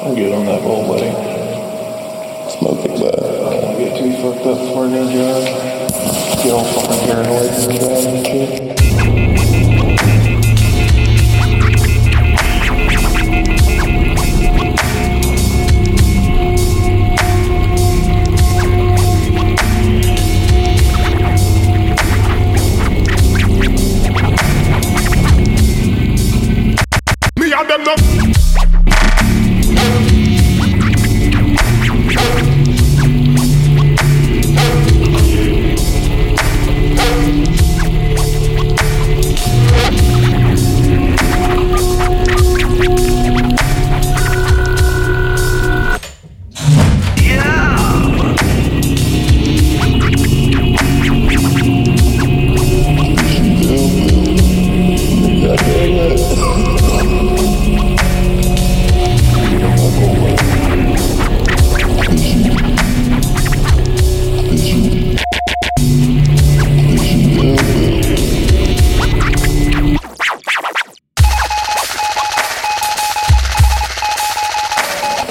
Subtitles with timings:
[0.00, 1.10] I'm good on that roll, buddy.
[2.52, 3.18] Smoke it, bud.
[3.18, 5.42] I don't get too fucked up for a go job.
[6.42, 8.62] Get all fucking paranoid and driving and shit.
[27.36, 28.37] Me and them no.
[29.88, 30.17] Is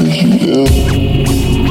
[0.10, 1.67] ill?